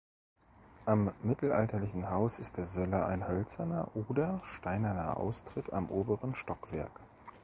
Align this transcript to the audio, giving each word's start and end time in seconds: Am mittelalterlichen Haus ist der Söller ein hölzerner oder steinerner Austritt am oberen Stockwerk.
Am 0.87 1.11
mittelalterlichen 1.21 2.09
Haus 2.09 2.39
ist 2.39 2.57
der 2.57 2.65
Söller 2.65 3.05
ein 3.05 3.27
hölzerner 3.27 3.89
oder 3.95 4.41
steinerner 4.55 5.17
Austritt 5.17 5.71
am 5.73 5.91
oberen 5.91 6.33
Stockwerk. 6.33 7.01